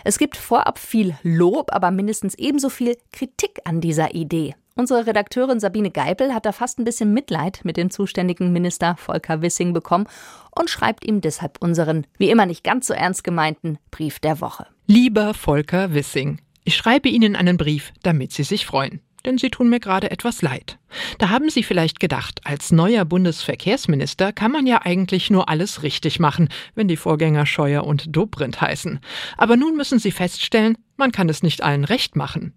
Es 0.03 0.17
gibt 0.17 0.39
vorab 0.39 0.79
viel 0.79 1.15
Lob, 1.23 1.75
aber 1.75 1.91
mindestens 1.91 2.37
ebenso 2.37 2.71
viel 2.71 2.97
Kritik 3.13 3.61
an 3.65 3.83
dieser 3.83 4.15
Idee. 4.15 4.55
Unsere 4.77 5.07
Redakteurin 5.07 5.61
Sabine 5.61 5.91
Geipel 5.91 6.33
hat 6.33 6.47
da 6.47 6.53
fast 6.53 6.79
ein 6.79 6.85
bisschen 6.85 7.13
Mitleid 7.13 7.61
mit 7.65 7.77
dem 7.77 7.91
zuständigen 7.91 8.51
Minister 8.51 8.97
Volker 8.97 9.43
Wissing 9.43 9.75
bekommen 9.75 10.07
und 10.59 10.71
schreibt 10.71 11.05
ihm 11.05 11.21
deshalb 11.21 11.59
unseren, 11.61 12.07
wie 12.17 12.31
immer 12.31 12.47
nicht 12.47 12.65
ganz 12.65 12.87
so 12.87 12.95
ernst 12.95 13.25
gemeinten, 13.25 13.77
Brief 13.91 14.21
der 14.21 14.41
Woche. 14.41 14.69
Lieber 14.87 15.35
Volker 15.35 15.93
Wissing, 15.93 16.41
ich 16.65 16.77
schreibe 16.77 17.11
Ihnen 17.11 17.37
einen 17.37 17.59
Brief, 17.59 17.93
damit 18.03 18.33
Sie 18.33 18.45
sich 18.45 18.65
freuen. 18.65 19.03
Denn 19.29 19.39
sie 19.39 19.51
tun 19.51 19.69
mir 19.69 19.79
gerade 19.79 20.11
etwas 20.11 20.43
leid. 20.43 20.79
Da 21.19 21.29
haben 21.29 21.51
Sie 21.51 21.63
vielleicht 21.63 22.01
gedacht, 22.01 22.41
als 22.45 22.73
neuer 22.73 23.05
Bundesverkehrsminister 23.05 24.33
kann 24.33 24.51
man 24.51 24.67
ja 24.67 24.81
eigentlich 24.83 25.31
nur 25.31 25.49
alles 25.49 25.83
richtig 25.83 26.19
machen, 26.19 26.49
wenn 26.75 26.89
die 26.89 26.97
Vorgänger 26.97 27.45
Scheuer 27.45 27.85
und 27.85 28.17
Dobrindt 28.17 28.61
heißen. 28.61 28.99
Aber 29.37 29.57
nun 29.57 29.77
müssen 29.77 29.99
Sie 29.99 30.13
feststellen, 30.13 30.79
man 30.97 31.13
kann 31.13 31.29
es 31.29 31.43
nicht 31.43 31.63
allen 31.63 31.85
recht 31.85 32.17
machen. 32.17 32.55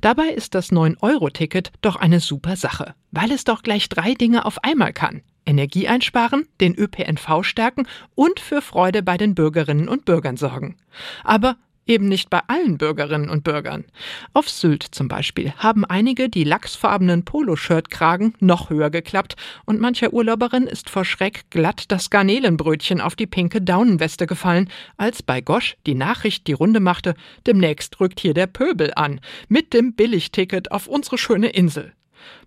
Dabei 0.00 0.28
ist 0.28 0.54
das 0.54 0.72
9-Euro-Ticket 0.72 1.72
doch 1.82 1.96
eine 1.96 2.20
super 2.20 2.56
Sache, 2.56 2.94
weil 3.10 3.30
es 3.30 3.44
doch 3.44 3.62
gleich 3.62 3.88
drei 3.88 4.14
Dinge 4.14 4.46
auf 4.46 4.64
einmal 4.64 4.92
kann. 4.92 5.22
Energie 5.46 5.88
einsparen, 5.88 6.46
den 6.60 6.74
ÖPNV 6.74 7.42
stärken 7.42 7.86
und 8.14 8.40
für 8.40 8.62
Freude 8.62 9.02
bei 9.02 9.18
den 9.18 9.34
Bürgerinnen 9.34 9.88
und 9.88 10.06
Bürgern 10.06 10.38
sorgen. 10.38 10.76
Aber 11.22 11.56
Eben 11.86 12.08
nicht 12.08 12.30
bei 12.30 12.40
allen 12.46 12.78
Bürgerinnen 12.78 13.28
und 13.28 13.44
Bürgern. 13.44 13.84
Auf 14.32 14.48
Sylt 14.48 14.82
zum 14.82 15.08
Beispiel 15.08 15.52
haben 15.58 15.84
einige 15.84 16.28
die 16.28 16.44
lachsfarbenen 16.44 17.24
Poloshirtkragen 17.24 18.34
noch 18.40 18.70
höher 18.70 18.90
geklappt 18.90 19.36
und 19.66 19.80
mancher 19.80 20.12
Urlauberin 20.12 20.66
ist 20.66 20.88
vor 20.88 21.04
Schreck 21.04 21.50
glatt 21.50 21.84
das 21.88 22.08
Garnelenbrötchen 22.08 23.00
auf 23.00 23.16
die 23.16 23.26
pinke 23.26 23.60
Daunenweste 23.60 24.26
gefallen, 24.26 24.70
als 24.96 25.22
bei 25.22 25.40
Gosch 25.40 25.76
die 25.86 25.94
Nachricht 25.94 26.46
die 26.46 26.52
Runde 26.54 26.80
machte, 26.80 27.14
demnächst 27.46 28.00
rückt 28.00 28.20
hier 28.20 28.34
der 28.34 28.46
Pöbel 28.46 28.92
an, 28.96 29.20
mit 29.48 29.74
dem 29.74 29.94
Billigticket 29.94 30.72
auf 30.72 30.86
unsere 30.86 31.18
schöne 31.18 31.48
Insel. 31.48 31.92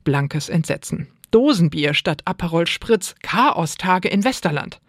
Blankes 0.03 0.49
Entsetzen. 0.49 1.07
Dosenbier 1.31 1.93
statt 1.93 2.21
Aperol 2.25 2.67
Spritz, 2.67 3.13
Chaostage 3.21 4.07
in 4.07 4.23
Westerland. 4.23 4.79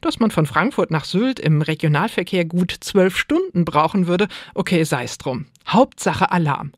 Dass 0.00 0.18
man 0.18 0.30
von 0.30 0.46
Frankfurt 0.46 0.90
nach 0.90 1.04
Sylt 1.04 1.38
im 1.38 1.62
Regionalverkehr 1.62 2.44
gut 2.44 2.74
zwölf 2.80 3.16
Stunden 3.16 3.64
brauchen 3.64 4.06
würde, 4.06 4.28
okay, 4.54 4.84
sei's 4.84 5.18
drum. 5.18 5.46
Hauptsache 5.66 6.30
Alarm. 6.32 6.72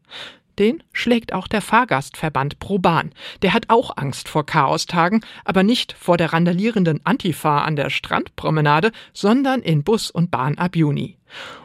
Den 0.59 0.83
schlägt 0.93 1.33
auch 1.33 1.49
der 1.49 1.61
Fahrgastverband 1.61 2.61
ProBahn. 2.61 3.11
Der 3.43 3.55
hat 3.55 3.71
auch 3.71 3.97
Angst 3.97 4.29
vor 4.29 4.47
Chaostagen, 4.47 5.25
aber 5.45 5.63
nicht 5.63 5.93
vor 5.93 6.17
der 6.17 6.33
randalierenden 6.33 7.01
Antifa 7.05 7.63
an 7.63 7.75
der 7.75 7.91
Strandpromenade, 7.91 8.93
sondern 9.13 9.63
in 9.63 9.83
Bus 9.83 10.11
und 10.11 10.31
Bahn 10.31 10.57
ab 10.59 10.77
Juni. 10.77 11.17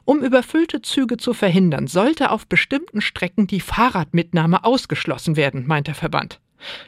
Um 0.06 0.24
überfüllte 0.24 0.82
Züge 0.82 1.18
zu 1.18 1.34
verhindern, 1.34 1.86
sollte 1.86 2.32
auf 2.32 2.48
bestimmten 2.48 3.02
Strecken 3.02 3.46
die 3.46 3.62
Fahrradmitnahme 3.62 4.64
ausgeschlossen 4.64 5.36
werden, 5.36 5.68
meint 5.68 5.86
der 5.86 5.96
Verband. 5.96 6.40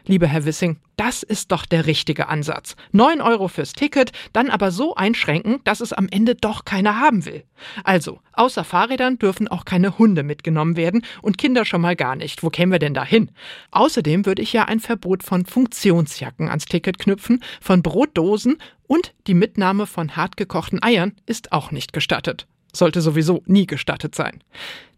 Lieber 0.05 0.27
Herr 0.27 0.45
Wissing, 0.45 0.77
das 0.97 1.23
ist 1.23 1.51
doch 1.51 1.65
der 1.65 1.87
richtige 1.87 2.27
Ansatz. 2.27 2.75
Neun 2.91 3.21
Euro 3.21 3.47
fürs 3.47 3.73
Ticket, 3.73 4.11
dann 4.33 4.49
aber 4.49 4.71
so 4.71 4.95
einschränken, 4.95 5.59
dass 5.63 5.79
es 5.79 5.93
am 5.93 6.07
Ende 6.09 6.35
doch 6.35 6.65
keiner 6.65 6.99
haben 6.99 7.25
will. 7.25 7.43
Also, 7.83 8.19
außer 8.33 8.63
Fahrrädern 8.63 9.17
dürfen 9.17 9.47
auch 9.47 9.65
keine 9.65 9.97
Hunde 9.97 10.23
mitgenommen 10.23 10.75
werden 10.75 11.03
und 11.21 11.37
Kinder 11.37 11.65
schon 11.65 11.81
mal 11.81 11.95
gar 11.95 12.15
nicht. 12.15 12.43
Wo 12.43 12.49
kämen 12.49 12.71
wir 12.71 12.79
denn 12.79 12.93
da 12.93 13.03
hin? 13.03 13.31
Außerdem 13.71 14.25
würde 14.25 14.41
ich 14.41 14.53
ja 14.53 14.65
ein 14.65 14.79
Verbot 14.79 15.23
von 15.23 15.45
Funktionsjacken 15.45 16.49
ans 16.49 16.65
Ticket 16.65 16.99
knüpfen, 16.99 17.43
von 17.61 17.81
Brotdosen 17.81 18.57
und 18.87 19.13
die 19.27 19.33
Mitnahme 19.33 19.87
von 19.87 20.15
hartgekochten 20.15 20.83
Eiern 20.83 21.13
ist 21.25 21.51
auch 21.51 21.71
nicht 21.71 21.93
gestattet. 21.93 22.47
Sollte 22.73 23.01
sowieso 23.01 23.41
nie 23.45 23.67
gestattet 23.67 24.15
sein. 24.15 24.43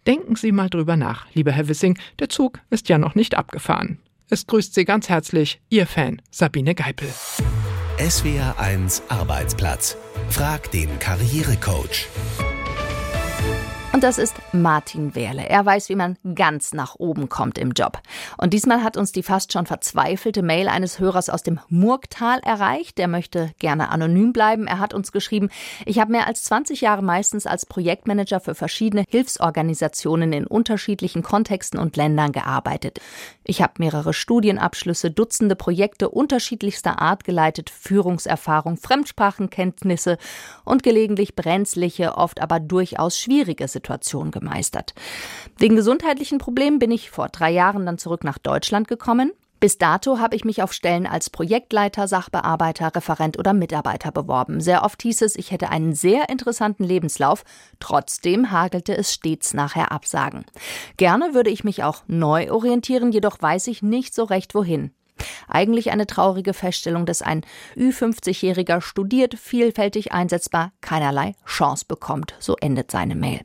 Denken 0.06 0.36
Sie 0.36 0.52
mal 0.52 0.70
drüber 0.70 0.98
nach, 0.98 1.28
lieber 1.34 1.52
Herr 1.52 1.70
Wissing, 1.70 1.98
der 2.20 2.28
Zug 2.28 2.60
ist 2.70 2.90
ja 2.90 2.98
noch 2.98 3.16
nicht 3.16 3.36
abgefahren. 3.36 4.00
Es 4.34 4.48
grüßt 4.48 4.74
Sie 4.74 4.84
ganz 4.84 5.10
herzlich, 5.10 5.62
Ihr 5.70 5.86
Fan 5.86 6.20
Sabine 6.32 6.74
Geipel. 6.74 7.08
SWR 8.00 8.58
1 8.58 9.04
Arbeitsplatz. 9.08 9.96
Frag 10.28 10.72
den 10.72 10.98
Karrierecoach. 10.98 12.08
Und 13.94 14.04
das 14.04 14.18
ist 14.18 14.34
Martin 14.54 15.14
Wehrle. 15.14 15.48
Er 15.48 15.64
weiß, 15.64 15.88
wie 15.88 15.96
man 15.96 16.18
ganz 16.34 16.74
nach 16.74 16.96
oben 16.96 17.30
kommt 17.30 17.60
im 17.60 17.74
Job. 17.74 18.00
Und 18.40 18.52
diesmal 18.52 18.84
hat 18.84 18.98
uns 18.98 19.12
die 19.12 19.22
fast 19.22 19.54
schon 19.54 19.68
verzweifelte 19.68 20.42
Mail 20.42 20.68
eines 20.68 20.98
Hörers 20.98 21.30
aus 21.30 21.44
dem 21.44 21.60
Murgtal 21.70 22.40
erreicht. 22.40 22.98
Der 22.98 23.08
möchte 23.08 23.52
gerne 23.60 23.90
anonym 23.90 24.34
bleiben. 24.34 24.66
Er 24.66 24.80
hat 24.80 24.96
uns 24.96 25.12
geschrieben, 25.12 25.50
ich 25.86 26.00
habe 26.00 26.12
mehr 26.12 26.26
als 26.26 26.44
20 26.46 26.82
Jahre 26.82 27.04
meistens 27.04 27.46
als 27.46 27.68
Projektmanager 27.68 28.40
für 28.40 28.56
verschiedene 28.56 29.06
Hilfsorganisationen 29.08 30.34
in 30.34 30.48
unterschiedlichen 30.48 31.22
Kontexten 31.22 31.80
und 31.80 31.96
Ländern 31.96 32.32
gearbeitet. 32.32 33.00
Ich 33.44 33.62
habe 33.62 33.74
mehrere 33.78 34.14
Studienabschlüsse, 34.16 35.12
Dutzende 35.12 35.56
Projekte 35.56 36.10
unterschiedlichster 36.10 37.00
Art 37.00 37.26
geleitet, 37.26 37.70
Führungserfahrung, 37.70 38.78
Fremdsprachenkenntnisse 38.78 40.18
und 40.66 40.82
gelegentlich 40.82 41.36
brenzliche, 41.36 42.18
oft 42.18 42.42
aber 42.42 42.60
durchaus 42.60 43.20
schwierige 43.20 43.68
Situationen. 43.68 43.83
Situation 43.84 44.32
gemeistert. 44.32 44.94
Wegen 45.58 45.76
gesundheitlichen 45.76 46.38
Problemen 46.38 46.80
bin 46.80 46.92
ich 46.92 47.12
vor 47.12 47.28
drei 47.28 47.52
Jahren 47.52 47.86
dann 47.86 47.98
zurück 47.98 48.24
nach 48.24 48.38
Deutschland 48.38 48.88
gekommen. 48.88 49.34
Bis 49.60 49.78
dato 49.78 50.20
habe 50.20 50.36
ich 50.36 50.44
mich 50.44 50.62
auf 50.62 50.74
Stellen 50.74 51.08
als 51.08 51.30
Projektleiter, 51.30 52.08
Sachbearbeiter, 52.08 52.94
Referent 52.94 53.40
oder 53.40 53.54
Mitarbeiter 53.54 54.12
beworben. 54.12 54.60
Sehr 54.60 54.84
oft 54.84 55.02
hieß 55.02 55.22
es, 55.22 55.38
ich 55.38 55.52
hätte 55.52 55.70
einen 55.70 55.94
sehr 55.94 56.28
interessanten 56.30 56.84
Lebenslauf. 56.84 57.44
Trotzdem 57.80 58.52
hagelte 58.52 58.98
es 58.98 59.14
stets 59.14 59.54
nachher 59.54 59.92
Absagen. 59.94 60.46
Gerne 60.98 61.34
würde 61.34 61.50
ich 61.50 61.64
mich 61.64 61.84
auch 61.84 62.04
neu 62.08 62.52
orientieren, 62.52 63.12
jedoch 63.14 63.42
weiß 63.42 63.68
ich 63.68 63.82
nicht 63.82 64.14
so 64.14 64.24
recht 64.24 64.54
wohin. 64.54 64.92
Eigentlich 65.48 65.92
eine 65.92 66.08
traurige 66.08 66.54
Feststellung, 66.54 67.06
dass 67.06 67.22
ein 67.22 67.46
Ü50-Jähriger 67.78 68.82
studiert, 68.82 69.36
vielfältig 69.36 70.12
einsetzbar, 70.12 70.72
keinerlei 70.82 71.36
Chance 71.46 71.86
bekommt. 71.88 72.34
So 72.40 72.56
endet 72.60 72.92
seine 72.92 73.16
Mail. 73.16 73.42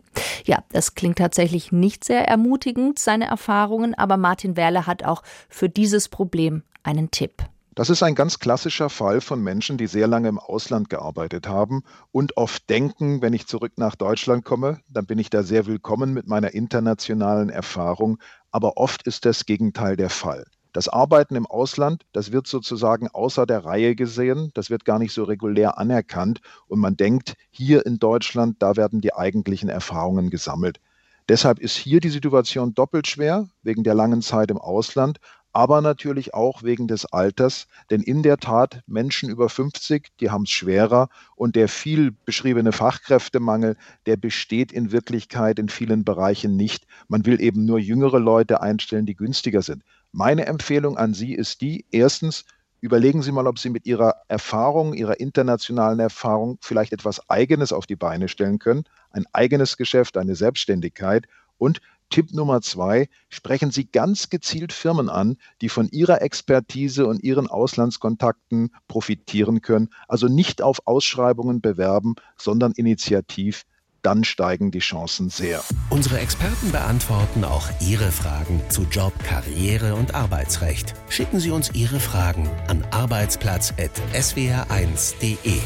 Ja, 0.49 0.65
das 0.71 0.95
klingt 0.95 1.19
tatsächlich 1.19 1.73
nicht 1.73 2.05
sehr 2.05 2.27
ermutigend, 2.27 2.99
seine 2.99 3.27
Erfahrungen, 3.27 3.95
aber 3.95 4.17
Martin 4.17 4.57
Werle 4.57 4.87
hat 4.87 5.05
auch 5.05 5.23
für 5.51 5.69
dieses 5.69 6.09
Problem 6.09 6.63
einen 6.83 7.11
Tipp. 7.11 7.43
Das 7.75 7.91
ist 7.91 8.03
ein 8.03 8.15
ganz 8.15 8.39
klassischer 8.39 8.89
Fall 8.89 9.21
von 9.21 9.43
Menschen, 9.43 9.77
die 9.77 9.87
sehr 9.87 10.07
lange 10.07 10.29
im 10.29 10.39
Ausland 10.39 10.89
gearbeitet 10.89 11.47
haben 11.49 11.83
und 12.13 12.39
oft 12.39 12.71
denken, 12.71 13.21
wenn 13.21 13.35
ich 13.35 13.47
zurück 13.47 13.73
nach 13.77 13.95
Deutschland 13.95 14.43
komme, 14.47 14.81
dann 14.89 15.05
bin 15.05 15.19
ich 15.19 15.29
da 15.29 15.43
sehr 15.43 15.67
willkommen 15.67 16.15
mit 16.15 16.27
meiner 16.27 16.55
internationalen 16.55 17.51
Erfahrung. 17.51 18.17
Aber 18.51 18.79
oft 18.79 19.07
ist 19.07 19.27
das 19.27 19.45
Gegenteil 19.45 19.97
der 19.97 20.09
Fall. 20.09 20.47
Das 20.79 20.87
Arbeiten 20.87 21.35
im 21.35 21.45
Ausland, 21.45 22.07
das 22.13 22.31
wird 22.31 22.47
sozusagen 22.47 23.09
außer 23.09 23.47
der 23.47 23.65
Reihe 23.65 23.97
gesehen, 23.97 24.53
das 24.55 24.71
wird 24.71 24.85
gar 24.85 25.01
nicht 25.01 25.13
so 25.13 25.25
regulär 25.25 25.77
anerkannt 25.77 26.41
und 26.69 26.79
man 26.79 26.97
denkt, 26.97 27.35
hier 27.51 27.85
in 27.85 27.99
Deutschland, 27.99 28.63
da 28.63 28.77
werden 28.77 29.01
die 29.01 29.13
eigentlichen 29.13 29.71
Erfahrungen 29.71 30.31
gesammelt. 30.31 30.79
Deshalb 31.29 31.59
ist 31.59 31.75
hier 31.75 31.99
die 31.99 32.11
Situation 32.11 32.75
doppelt 32.75 33.09
schwer, 33.09 33.49
wegen 33.65 33.83
der 33.83 33.95
langen 33.95 34.23
Zeit 34.23 34.53
im 34.53 34.59
Ausland, 34.59 35.19
aber 35.53 35.81
natürlich 35.81 36.33
auch 36.33 36.63
wegen 36.63 36.87
des 36.87 37.07
Alters. 37.07 37.67
Denn 37.91 38.01
in 38.01 38.23
der 38.23 38.37
Tat, 38.37 38.83
Menschen 38.87 39.31
über 39.31 39.49
50, 39.49 40.11
die 40.21 40.31
haben 40.31 40.45
es 40.45 40.51
schwerer 40.51 41.09
und 41.35 41.57
der 41.57 41.69
viel 41.69 42.13
beschriebene 42.13 42.71
Fachkräftemangel, 42.71 43.77
der 44.07 44.17
besteht 44.17 44.71
in 44.71 44.93
Wirklichkeit 44.93 45.59
in 45.59 45.69
vielen 45.69 46.05
Bereichen 46.05 46.57
nicht. 46.57 46.87
Man 47.09 47.27
will 47.27 47.41
eben 47.41 47.65
nur 47.65 47.81
jüngere 47.81 48.21
Leute 48.21 48.61
einstellen, 48.61 49.07
die 49.07 49.17
günstiger 49.17 49.63
sind. 49.63 49.83
Meine 50.13 50.47
Empfehlung 50.47 50.97
an 50.97 51.13
Sie 51.13 51.35
ist 51.35 51.61
die, 51.61 51.85
erstens, 51.91 52.45
überlegen 52.81 53.23
Sie 53.23 53.33
mal, 53.33 53.47
ob 53.47 53.59
Sie 53.59 53.71
mit 53.71 53.87
Ihrer 53.87 54.15
Erfahrung, 54.29 54.95
Ihrer 54.95 55.21
internationalen 55.21 56.01
Erfahrung 56.01 56.59
vielleicht 56.63 56.93
etwas 56.93 57.29
Eigenes 57.29 57.73
auf 57.73 57.87
die 57.87 57.97
Beine 57.97 58.29
stellen 58.29 58.59
können, 58.59 58.85
ein 59.11 59.27
eigenes 59.33 59.77
Geschäft, 59.77 60.17
eine 60.17 60.35
Selbstständigkeit. 60.35 61.27
Und 61.59 61.81
Tipp 62.11 62.33
Nummer 62.33 62.63
zwei, 62.63 63.09
sprechen 63.29 63.71
Sie 63.71 63.85
ganz 63.85 64.31
gezielt 64.31 64.73
Firmen 64.73 65.11
an, 65.11 65.37
die 65.61 65.69
von 65.69 65.89
Ihrer 65.91 66.23
Expertise 66.23 67.07
und 67.07 67.23
Ihren 67.23 67.47
Auslandskontakten 67.47 68.71
profitieren 68.87 69.61
können. 69.61 69.91
Also 70.07 70.29
nicht 70.29 70.63
auf 70.63 70.87
Ausschreibungen 70.87 71.61
bewerben, 71.61 72.15
sondern 72.37 72.73
initiativ 72.73 73.65
dann 74.03 74.25
steigen 74.25 74.71
die 74.71 74.79
Chancen 74.79 75.29
sehr. 75.31 75.63
Unsere 75.91 76.21
Experten 76.21 76.73
beantworten 76.73 77.45
auch 77.45 77.69
Ihre 77.81 78.11
Fragen 78.13 78.63
zu 78.69 78.85
Job, 78.85 79.13
Karriere 79.25 79.95
und 79.95 80.15
Arbeitsrecht. 80.15 80.95
Schicken 81.09 81.41
Sie 81.41 81.51
uns 81.51 81.71
Ihre 81.75 82.01
Fragen 82.01 82.51
an 82.69 82.85
arbeitsplatz.swr1.de. 82.91 85.59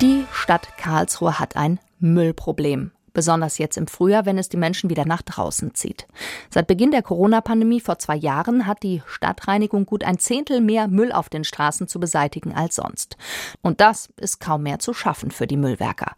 Die 0.00 0.24
Stadt 0.32 0.76
Karlsruhe 0.76 1.38
hat 1.38 1.54
ein 1.56 1.78
Müllproblem 2.00 2.90
besonders 3.14 3.56
jetzt 3.58 3.78
im 3.78 3.86
Frühjahr, 3.86 4.26
wenn 4.26 4.36
es 4.36 4.50
die 4.50 4.58
Menschen 4.58 4.90
wieder 4.90 5.06
nach 5.06 5.22
draußen 5.22 5.74
zieht. 5.74 6.06
Seit 6.50 6.66
Beginn 6.66 6.90
der 6.90 7.02
Corona-Pandemie 7.02 7.80
vor 7.80 7.98
zwei 7.98 8.16
Jahren 8.16 8.66
hat 8.66 8.82
die 8.82 9.02
Stadtreinigung 9.06 9.86
gut 9.86 10.04
ein 10.04 10.18
Zehntel 10.18 10.60
mehr 10.60 10.88
Müll 10.88 11.12
auf 11.12 11.28
den 11.30 11.44
Straßen 11.44 11.88
zu 11.88 11.98
beseitigen 11.98 12.54
als 12.54 12.76
sonst. 12.76 13.16
Und 13.62 13.80
das 13.80 14.10
ist 14.16 14.40
kaum 14.40 14.64
mehr 14.64 14.78
zu 14.78 14.92
schaffen 14.92 15.30
für 15.30 15.46
die 15.46 15.56
Müllwerker. 15.56 16.12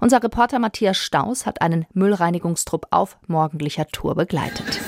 Unser 0.00 0.22
Reporter 0.22 0.58
Matthias 0.58 0.98
Staus 0.98 1.46
hat 1.46 1.62
einen 1.62 1.86
Müllreinigungstrupp 1.94 2.88
auf 2.90 3.16
morgendlicher 3.26 3.86
Tour 3.86 4.14
begleitet. 4.14 4.80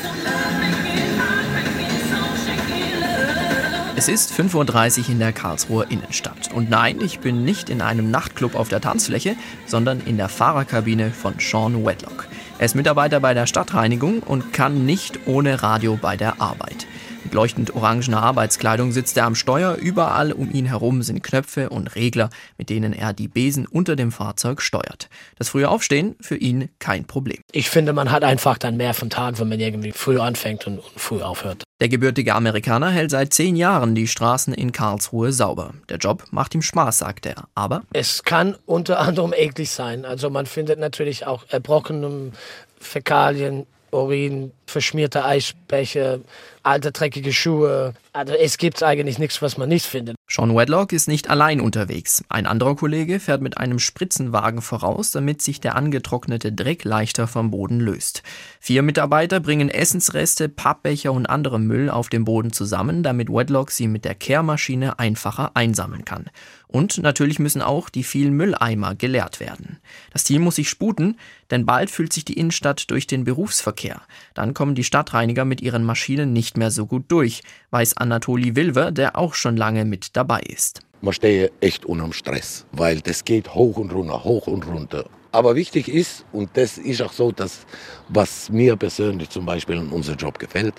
Es 4.05 4.09
ist 4.09 4.33
5.30 4.33 5.03
Uhr 5.03 5.09
in 5.11 5.19
der 5.21 5.33
Karlsruher 5.33 5.89
Innenstadt. 5.89 6.53
Und 6.53 6.69
nein, 6.69 6.99
ich 7.01 7.21
bin 7.21 7.45
nicht 7.45 7.71
in 7.71 7.81
einem 7.81 8.11
Nachtclub 8.11 8.57
auf 8.57 8.69
der 8.69 8.81
Tanzfläche, 8.81 9.37
sondern 9.65 10.01
in 10.01 10.17
der 10.17 10.29
Fahrerkabine 10.29 11.13
von 11.13 11.35
Sean 11.39 11.87
Wedlock. 11.87 12.27
Er 12.59 12.67
ist 12.67 12.75
Mitarbeiter 12.75 13.21
bei 13.21 13.33
der 13.33 13.47
Stadtreinigung 13.47 14.19
und 14.19 14.53
kann 14.53 14.87
nicht 14.87 15.21
ohne 15.27 15.63
Radio 15.63 15.97
bei 16.03 16.17
der 16.17 16.41
Arbeit. 16.41 16.89
Mit 17.25 17.35
leuchtend 17.35 17.75
orangener 17.77 18.23
Arbeitskleidung 18.23 18.91
sitzt 18.91 19.17
er 19.17 19.27
am 19.27 19.35
Steuer. 19.35 19.77
Überall 19.77 20.33
um 20.33 20.51
ihn 20.51 20.67
herum 20.67 21.03
sind 21.03 21.23
Knöpfe 21.23 21.71
und 21.71 21.95
Regler, 21.95 22.31
mit 22.59 22.69
denen 22.69 22.93
er 22.93 23.13
die 23.13 23.29
Besen 23.29 23.67
unter 23.67 23.95
dem 23.95 24.11
Fahrzeug 24.11 24.61
steuert. 24.61 25.09
Das 25.39 25.51
frühe 25.51 25.69
Aufstehen 25.69 26.17
für 26.21 26.37
ihn 26.37 26.69
kein 26.81 27.05
Problem. 27.05 27.39
Ich 27.53 27.71
finde, 27.71 27.93
man 27.93 28.11
hat 28.11 28.25
einfach 28.25 28.59
dann 28.59 28.77
mehr 28.77 28.95
von 28.95 29.09
Tag, 29.09 29.39
wenn 29.39 29.49
man 29.49 29.61
irgendwie 29.61 29.93
früh 29.93 30.19
anfängt 30.19 30.67
und, 30.67 30.79
und 30.79 31.01
früh 31.01 31.23
aufhört. 31.23 31.63
Der 31.81 31.89
gebürtige 31.89 32.35
Amerikaner 32.35 32.91
hält 32.91 33.11
seit 33.11 33.35
zehn 33.35 33.57
Jahren 33.57 33.95
die 33.95 34.09
Straßen 34.09 34.55
in 34.55 34.73
Karlsruhe 34.73 35.33
sauber. 35.33 35.75
Der 35.89 35.99
Job 35.99 36.25
macht 36.31 36.55
ihm 36.55 36.63
Spaß, 36.63 36.99
sagt 36.99 37.27
er. 37.27 37.49
Aber 37.55 37.83
es 37.93 38.25
kann 38.25 38.57
unter 38.67 38.99
anderem 38.99 39.33
eklig 39.33 39.71
sein. 39.71 40.05
Also 40.05 40.31
man 40.31 40.47
findet 40.47 40.79
natürlich 40.79 41.27
auch 41.27 41.45
erbrochene 41.49 42.33
Fäkalien, 42.79 43.67
Urin, 43.93 44.53
verschmierte 44.67 45.25
Eisbecher, 45.25 46.21
alte 46.63 46.93
dreckige 46.93 47.33
Schuhe. 47.33 47.95
Also 48.13 48.33
es 48.35 48.57
gibt 48.57 48.83
eigentlich 48.83 49.19
nichts, 49.19 49.43
was 49.43 49.59
man 49.59 49.69
nicht 49.69 49.87
findet. 49.87 50.17
Sean 50.29 50.57
Wedlock 50.57 50.93
ist 50.93 51.09
nicht 51.09 51.29
allein 51.29 51.61
unterwegs. 51.61 52.25
Ein 52.31 52.47
anderer 52.47 52.75
Kollege 52.75 53.21
fährt 53.21 53.43
mit 53.43 53.59
einem 53.59 53.79
Spritzenwagen 53.79 54.63
voraus, 54.63 55.11
damit 55.11 55.43
sich 55.43 55.61
der 55.61 55.77
angetrocknete 55.77 56.53
Dreck 56.53 56.85
leichter 56.85 57.27
vom 57.27 57.51
Boden 57.51 57.81
löst. 57.81 58.23
Vier 58.59 58.83
Mitarbeiter 58.83 59.41
bringen 59.41 59.69
Essensreste, 59.69 60.49
Pappbecher 60.49 61.13
und 61.13 61.27
andere 61.27 61.61
Müll 61.61 61.91
auf 61.91 62.09
dem 62.09 62.25
Boden 62.25 62.53
zusammen, 62.53 63.03
damit 63.03 63.29
Wedlock 63.29 63.71
sie 63.71 63.89
mit 63.89 64.07
der 64.07 64.15
Kehrmaschine 64.15 64.99
einfacher 64.99 65.51
einsammeln 65.55 66.07
kann. 66.07 66.31
Und 66.67 67.03
natürlich 67.03 67.39
müssen 67.39 67.61
auch 67.61 67.91
die 67.91 68.03
vielen 68.03 68.33
Mülleimer 68.33 68.95
geleert 68.95 69.41
werden. 69.41 69.79
Das 70.11 70.25
Team 70.25 70.41
muss 70.41 70.57
sich 70.57 70.71
sputen, 70.71 71.19
denn 71.53 71.67
bald 71.67 71.91
füllt 71.91 72.13
sich 72.13 72.25
die 72.25 72.33
Innenstadt 72.33 72.91
durch 72.91 73.07
den 73.07 73.23
Berufsverkehr. 73.23 74.03
Dann 74.35 74.55
kommen 74.55 74.75
die 74.75 74.83
Stadtreiniger 74.83 75.45
mit 75.45 75.61
ihren 75.61 75.85
Maschinen 75.85 76.33
nicht 76.33 76.57
mehr 76.57 76.73
so 76.73 76.87
gut 76.87 77.05
durch, 77.09 77.43
weiß 77.71 77.99
Anatoli 77.99 78.57
Wilver, 78.57 78.91
der 78.91 79.17
auch 79.17 79.35
schon 79.35 79.57
lange 79.57 79.85
mit 79.85 80.17
dabei 80.17 80.41
ist. 80.41 80.81
Man 81.03 81.13
stehe 81.13 81.53
echt 81.61 81.85
unterm 81.85 82.13
Stress, 82.13 82.67
weil 82.73 83.01
das 83.01 83.25
geht 83.25 83.55
hoch 83.55 83.77
und 83.77 83.93
runter, 83.93 84.25
hoch 84.25 84.47
und 84.47 84.67
runter. 84.67 85.05
Aber 85.31 85.55
wichtig 85.55 85.89
ist, 85.89 86.25
und 86.33 86.51
das 86.55 86.79
ist 86.79 87.03
auch 87.03 87.13
so, 87.13 87.33
dass, 87.33 87.67
was 88.09 88.51
mir 88.51 88.77
persönlich 88.77 89.31
zum 89.31 89.47
Beispiel 89.47 89.77
in 89.77 89.89
unserem 89.89 90.19
Job 90.19 90.39
gefällt, 90.39 90.75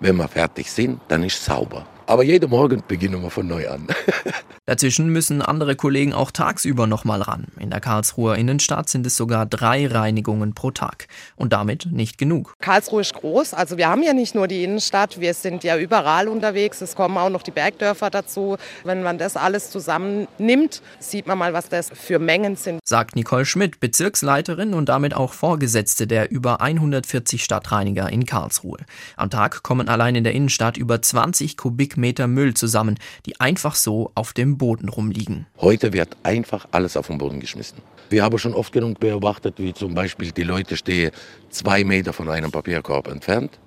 wenn 0.00 0.16
wir 0.16 0.28
fertig 0.28 0.70
sind, 0.70 1.00
dann 1.08 1.22
ist 1.22 1.44
sauber. 1.44 1.86
Aber 2.08 2.22
jeden 2.22 2.50
Morgen 2.50 2.84
beginnen 2.86 3.20
wir 3.20 3.30
von 3.30 3.48
neu 3.48 3.68
an. 3.68 3.88
Dazwischen 4.66 5.08
müssen 5.08 5.42
andere 5.42 5.74
Kollegen 5.74 6.12
auch 6.12 6.30
tagsüber 6.30 6.86
nochmal 6.86 7.20
ran. 7.20 7.46
In 7.58 7.70
der 7.70 7.80
Karlsruher 7.80 8.36
Innenstadt 8.36 8.88
sind 8.88 9.06
es 9.06 9.16
sogar 9.16 9.44
drei 9.44 9.88
Reinigungen 9.88 10.54
pro 10.54 10.70
Tag. 10.70 11.08
Und 11.34 11.52
damit 11.52 11.88
nicht 11.90 12.16
genug. 12.16 12.54
Karlsruhe 12.60 13.00
ist 13.00 13.14
groß. 13.14 13.54
Also 13.54 13.76
wir 13.76 13.88
haben 13.88 14.04
ja 14.04 14.12
nicht 14.12 14.36
nur 14.36 14.46
die 14.46 14.62
Innenstadt, 14.62 15.20
wir 15.20 15.34
sind 15.34 15.64
ja 15.64 15.76
überall 15.78 16.28
unterwegs. 16.28 16.80
Es 16.80 16.94
kommen 16.94 17.16
auch 17.16 17.30
noch 17.30 17.42
die 17.42 17.50
Bergdörfer 17.50 18.10
dazu. 18.10 18.56
Wenn 18.84 19.02
man 19.02 19.18
das 19.18 19.36
alles 19.36 19.70
zusammennimmt, 19.70 20.82
sieht 21.00 21.26
man 21.26 21.38
mal, 21.38 21.52
was 21.52 21.68
das 21.68 21.90
für 21.90 22.20
Mengen 22.20 22.54
sind. 22.54 22.78
Sagt 22.84 23.16
Nicole 23.16 23.46
Schmidt, 23.46 23.80
Bezirksleiterin 23.80 24.74
und 24.74 24.88
damit 24.88 25.14
auch 25.14 25.32
Vorgesetzte 25.32 26.06
der 26.06 26.30
über 26.30 26.60
140 26.60 27.42
Stadtreiniger 27.42 28.08
in 28.10 28.26
Karlsruhe. 28.26 28.78
Am 29.16 29.28
Tag 29.30 29.64
kommen 29.64 29.88
allein 29.88 30.14
in 30.14 30.22
der 30.22 30.34
Innenstadt 30.34 30.76
über 30.76 31.02
20 31.02 31.56
Kubik 31.56 31.95
Kubikmeter 31.96 32.26
Müll 32.26 32.52
zusammen, 32.54 32.98
die 33.24 33.40
einfach 33.40 33.74
so 33.74 34.10
auf 34.14 34.34
dem 34.34 34.58
Boden 34.58 34.88
rumliegen. 34.90 35.46
Heute 35.60 35.94
wird 35.94 36.16
einfach 36.22 36.68
alles 36.70 36.96
auf 36.96 37.06
den 37.06 37.16
Boden 37.16 37.40
geschmissen. 37.40 37.78
Wir 38.10 38.22
haben 38.22 38.38
schon 38.38 38.52
oft 38.52 38.72
genug 38.72 39.00
beobachtet, 39.00 39.54
wie 39.56 39.72
zum 39.72 39.94
Beispiel 39.94 40.30
die 40.30 40.42
Leute 40.42 40.76
stehen 40.76 41.10
zwei 41.48 41.84
Meter 41.84 42.12
von 42.12 42.28
einem 42.28 42.50
Papierkorb 42.50 43.08
entfernt, 43.08 43.58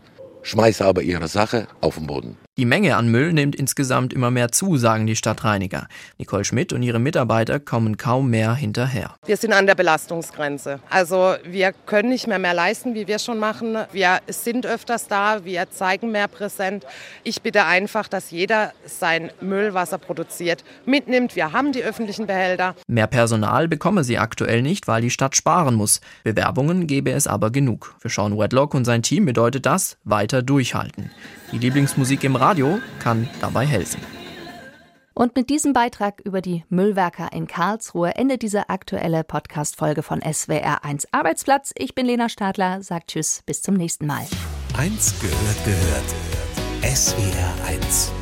schmeißen 0.43 0.86
aber 0.86 1.01
ihre 1.01 1.27
Sache 1.27 1.67
auf 1.81 1.95
den 1.95 2.05
Boden. 2.05 2.38
Die 2.60 2.66
Menge 2.66 2.98
an 2.98 3.08
Müll 3.08 3.32
nimmt 3.32 3.56
insgesamt 3.56 4.12
immer 4.12 4.32
mehr 4.32 4.51
zu, 4.51 4.75
sagen 4.75 5.08
die 5.08 5.16
Stadtreiniger. 5.16 5.88
Nicole 6.18 6.44
Schmidt 6.44 6.74
und 6.74 6.84
ihre 6.84 7.00
Mitarbeiter 7.00 7.58
kommen 7.58 7.96
kaum 7.96 8.30
mehr 8.30 8.54
hinterher. 8.54 9.16
Wir 9.25 9.38
sind 9.38 9.54
an 9.54 9.66
der 9.66 9.75
Belastungsgrenze. 9.75 10.82
Also 10.89 11.36
wir 11.46 11.72
können 11.72 12.10
nicht 12.10 12.28
mehr 12.28 12.38
mehr 12.38 12.54
leisten, 12.54 12.96
wie 12.96 13.08
wir 13.08 13.18
schon 13.20 13.39
machen. 13.39 13.78
Wir 13.94 14.20
sind 14.27 14.66
öfters 14.66 15.07
da, 15.07 15.46
wir 15.46 15.72
zeigen 15.72 16.12
mehr 16.12 16.27
präsent. 16.27 16.86
Ich 17.24 17.42
bitte 17.42 17.64
einfach, 17.64 18.10
dass 18.10 18.29
jeder 18.29 18.74
sein 18.86 19.31
Müll, 19.40 19.74
was 19.74 19.94
er 19.94 20.00
produziert, 20.00 20.66
mitnimmt. 20.86 21.38
Wir 21.38 21.53
haben 21.53 21.72
die 21.72 21.81
öffentlichen 21.81 22.27
Behälter. 22.27 22.75
Mehr 22.88 23.07
Personal 23.07 23.70
bekomme 23.70 24.03
sie 24.03 24.18
aktuell 24.18 24.62
nicht, 24.64 24.86
weil 24.86 25.01
die 25.01 25.12
Stadt 25.12 25.38
sparen 25.38 25.75
muss. 25.75 26.01
Bewerbungen 26.25 26.88
gebe 26.88 27.12
es 27.12 27.25
aber 27.25 27.51
genug. 27.51 27.96
Für 28.00 28.10
Sean 28.10 28.38
Wedlock 28.38 28.74
und 28.74 28.83
sein 28.83 29.01
Team 29.01 29.25
bedeutet 29.25 29.66
das 29.66 29.96
weiter 30.03 30.42
durchhalten. 30.42 31.10
Die 31.51 31.57
Lieblingsmusik 31.57 32.24
im 32.25 32.36
Radio 32.50 32.79
kann 32.98 33.29
dabei 33.42 33.64
helfen. 33.64 34.01
Und 35.14 35.35
mit 35.35 35.51
diesem 35.51 35.72
Beitrag 35.72 36.20
über 36.22 36.42
die 36.42 36.64
Müllwerker 36.70 37.31
in 37.31 37.46
Karlsruhe 37.46 38.16
endet 38.16 38.42
diese 38.42 38.70
aktuelle 38.70 39.24
Podcast-Folge 39.24 40.01
von 40.01 40.22
SWR1 40.22 41.05
Arbeitsplatz. 41.12 41.74
Ich 41.77 41.94
bin 41.94 42.07
Lena 42.07 42.27
Stadler, 42.27 42.81
sagt 42.81 43.12
Tschüss, 43.12 43.44
bis 43.46 43.62
zum 43.62 43.75
nächsten 43.75 44.07
Mal. 44.07 44.25
Eins 44.75 45.14
gehört 45.20 45.64
gehört. 45.64 46.16
SWR1 46.81 48.19